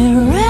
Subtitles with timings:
[0.00, 0.49] where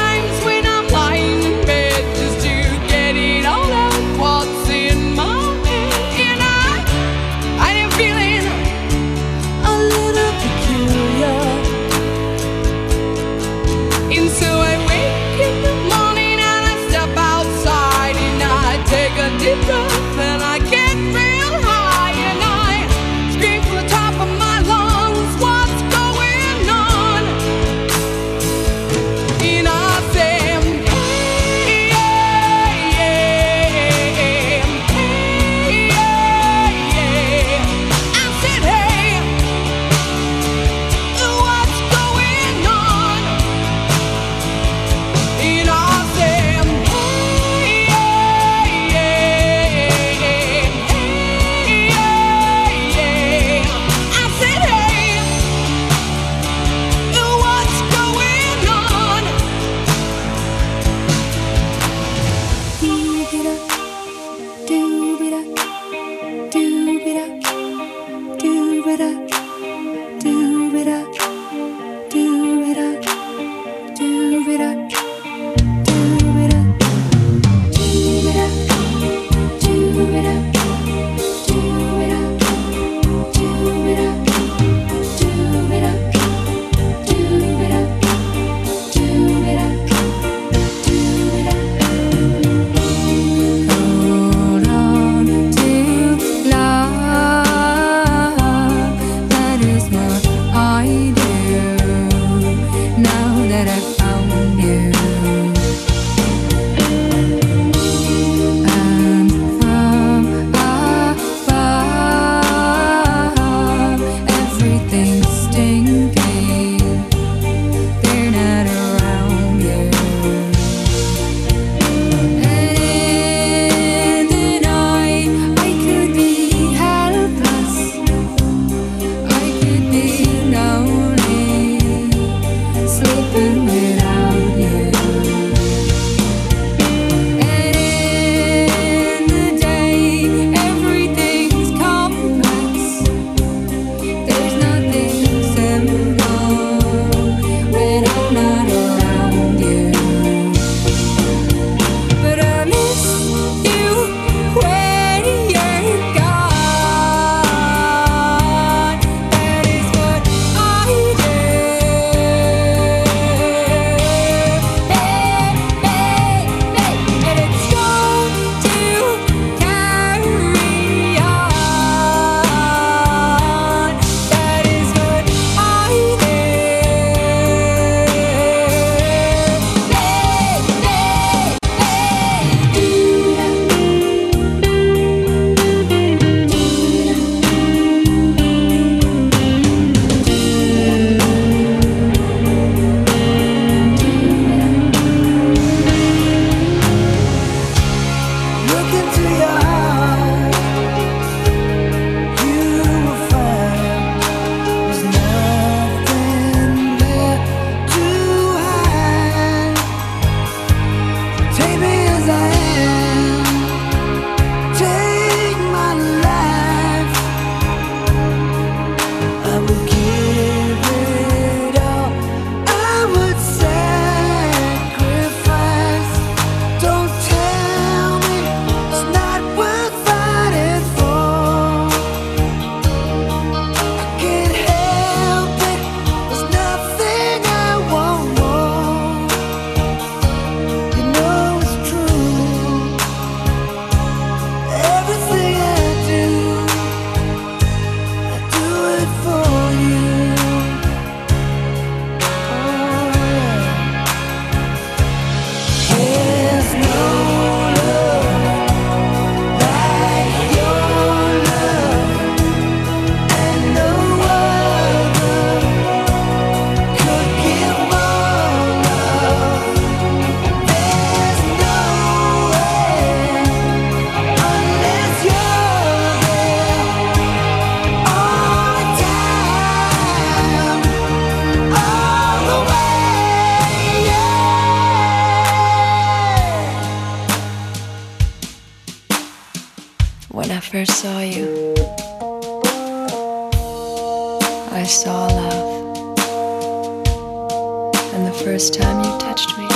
[298.43, 299.67] first time you touched me,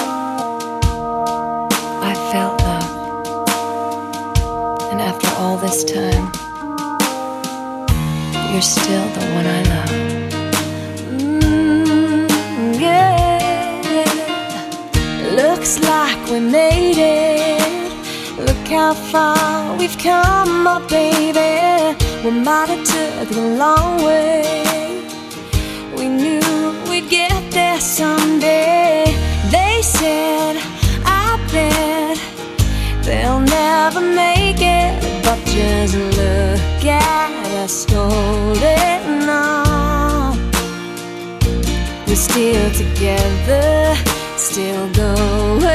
[2.09, 2.89] I felt love.
[4.91, 6.31] And after all this time,
[8.51, 9.91] you're still the one I love.
[11.21, 12.27] Mm,
[12.79, 14.05] yeah.
[15.41, 17.91] Looks like we made it.
[18.39, 21.95] Look how far we've come, my baby.
[22.23, 25.03] We might have took the long way.
[25.95, 26.44] We knew
[27.85, 29.05] someday.
[29.51, 30.57] They said,
[31.05, 32.17] I bet
[33.05, 34.91] They'll never make it.
[35.23, 37.31] But just look at
[37.63, 40.37] us holding on.
[42.07, 43.95] We're still together
[44.37, 45.74] Still going.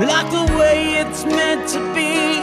[0.00, 2.42] like the way it's meant to be.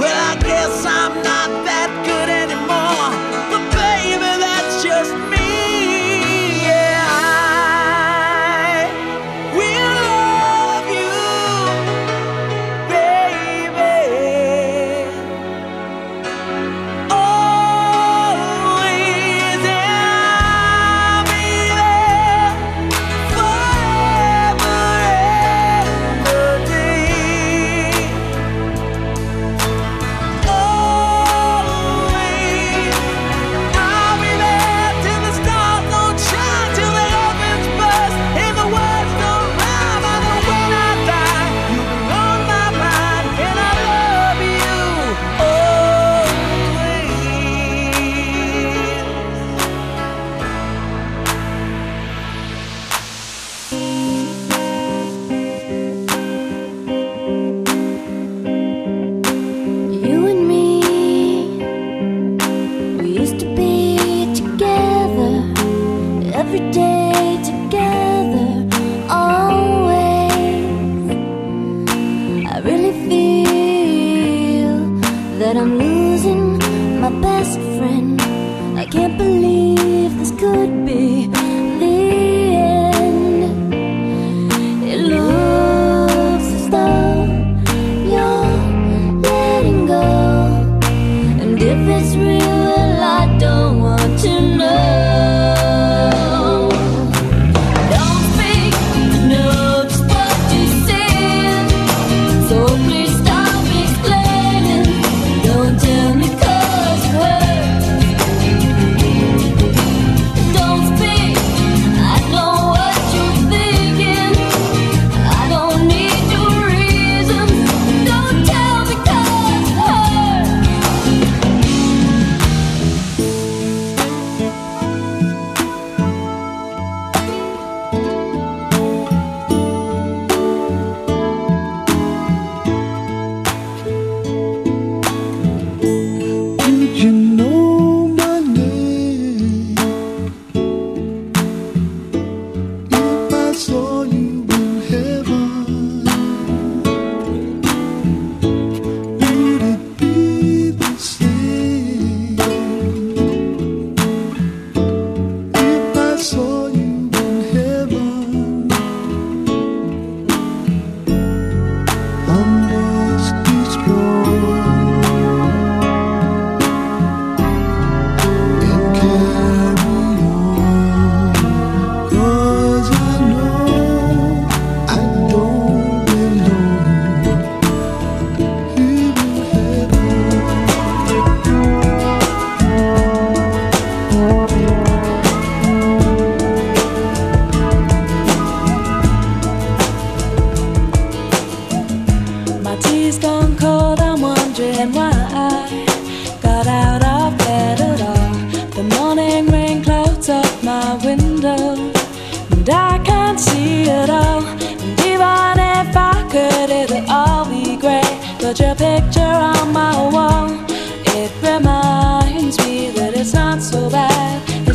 [0.00, 3.10] Well, I guess I'm not that good anymore.
[3.50, 5.14] But baby, that's just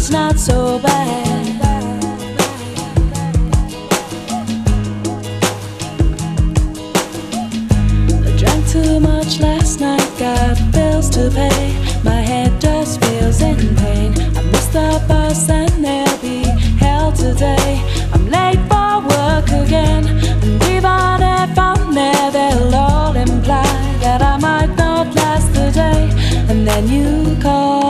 [0.04, 1.62] it's not so bad.
[8.26, 11.72] I drank too much last night, got bills to pay.
[12.04, 14.12] My head just feels in pain.
[14.36, 16.44] I missed the bus and there'll be
[16.84, 17.82] hell today.
[18.12, 20.06] I'm late for work again,
[20.44, 23.63] and even if I'm there, they'll all imply
[24.02, 26.10] that I might not last the day.
[26.50, 27.83] And then you call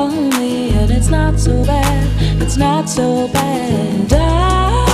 [1.37, 4.13] so bad, it's not so bad.
[4.13, 4.92] I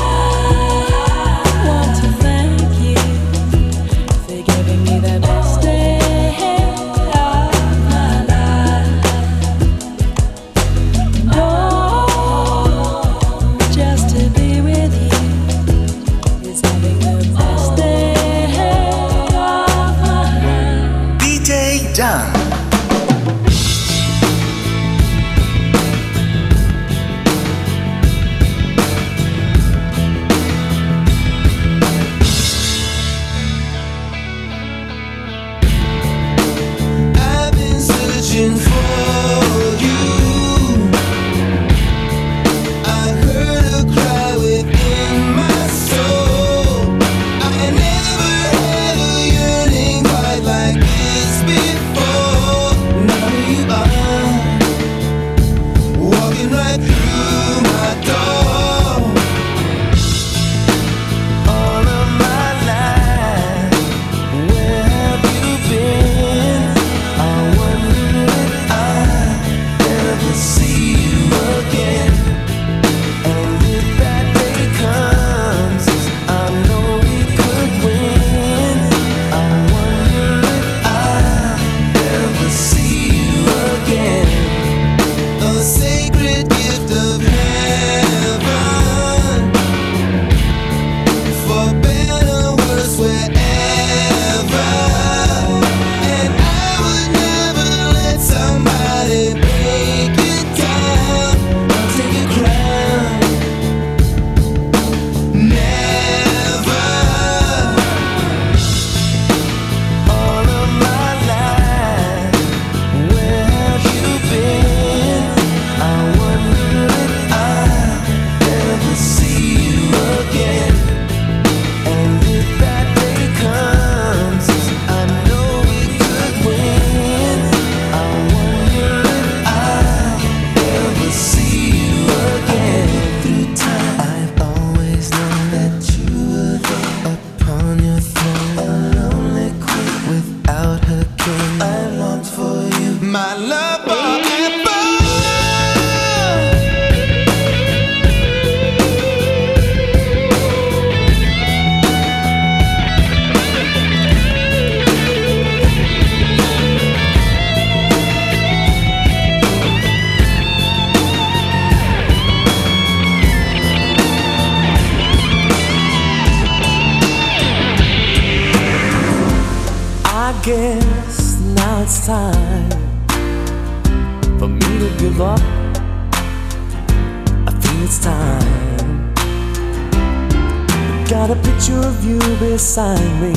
[182.00, 183.34] of you beside me.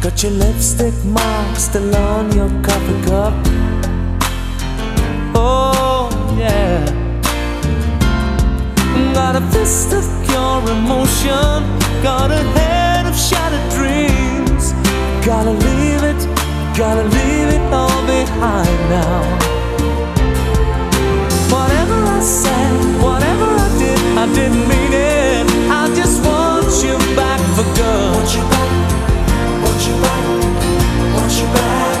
[0.00, 3.34] Got your lipstick mark still on your coffee cup.
[5.34, 6.84] Oh, yeah.
[9.14, 11.58] Got a fist of pure emotion.
[12.02, 14.72] Got a head of shattered dreams.
[15.24, 16.20] Gotta leave it,
[16.76, 19.22] gotta leave it all behind now.
[21.54, 25.46] Whatever I said, whatever I did, I didn't mean it.
[25.70, 27.21] I just want you back
[27.62, 28.14] for good.
[28.14, 28.70] Won't you back?
[29.62, 31.14] Won't you back?
[31.14, 31.91] Won't you back?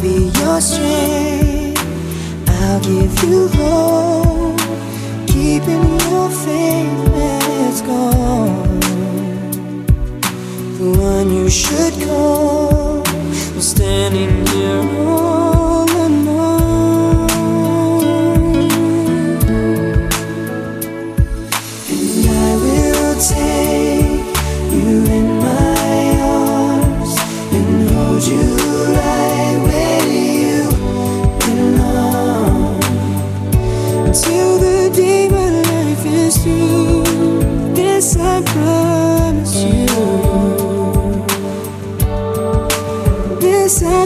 [0.00, 1.78] Be your strength.
[2.48, 4.58] I'll give you hope.
[5.26, 8.80] Keeping your faith that's gone.
[10.78, 13.02] The one you should call.
[13.06, 15.39] I'm standing here.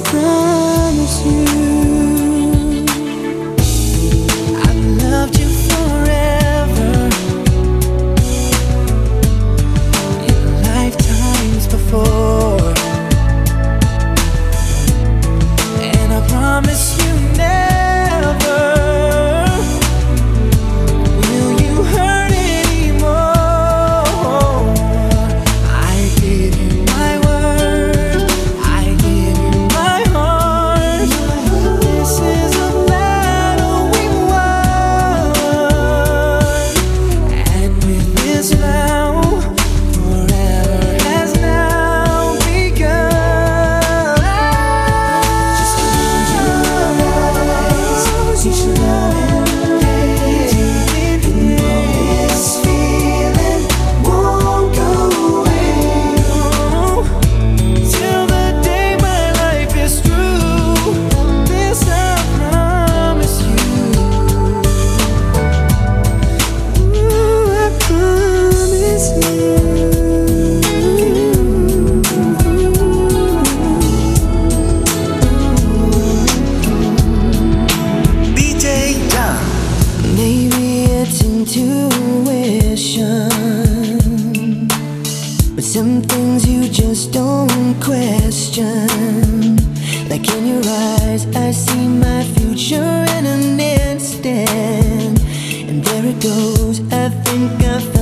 [0.00, 0.63] breath
[80.16, 81.88] Maybe it's intuition,
[85.56, 88.86] but some things you just don't question.
[90.08, 95.18] Like in your eyes, I see my future in an instant,
[95.68, 96.80] and there it goes.
[96.92, 97.93] I think I.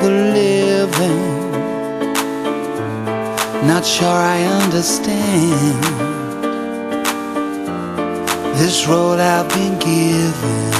[0.00, 1.50] The living.
[3.66, 5.82] Not sure I understand
[8.56, 10.72] this road I've been given.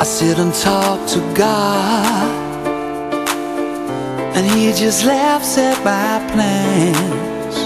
[0.00, 2.68] I sit and talk to God,
[4.36, 7.56] and He just laughs at my plans.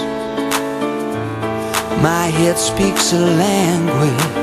[2.01, 4.42] My head speaks a language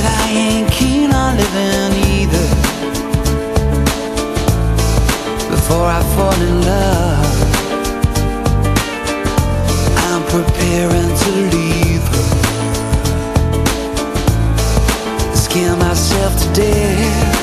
[0.00, 2.48] but I ain't keen on living either.
[5.50, 7.36] Before I fall in love,
[10.06, 12.28] I'm preparing to leave her.
[15.34, 17.36] Scare myself to death.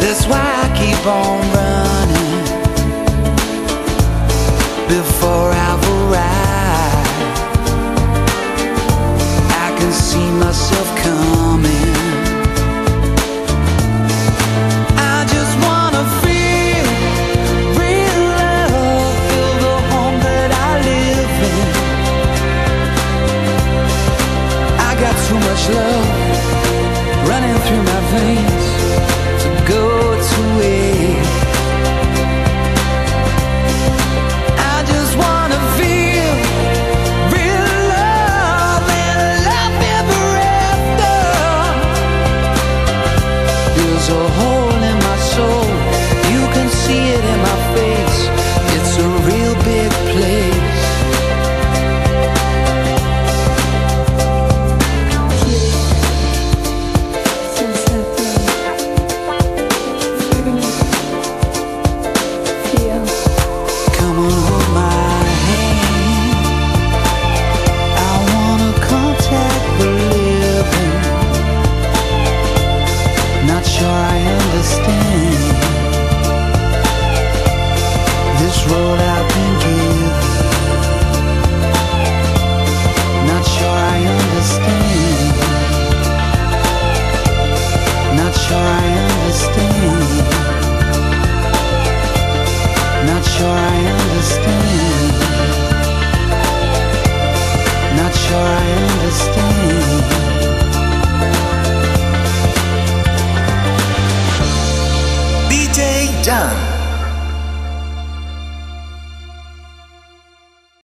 [0.00, 2.44] That's why I keep on running
[4.88, 6.41] before I've arrived.
[10.38, 11.94] Myself coming.
[14.96, 16.86] I just wanna feel
[17.80, 21.68] real love, feel the home that I live in.
[24.88, 26.08] I got too much love
[27.28, 28.61] running through my veins